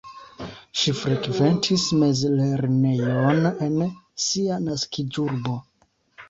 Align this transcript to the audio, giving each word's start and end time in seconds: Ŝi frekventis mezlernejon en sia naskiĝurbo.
Ŝi 0.83 0.93
frekventis 1.01 1.83
mezlernejon 2.03 3.45
en 3.67 3.77
sia 4.25 4.59
naskiĝurbo. 4.71 5.57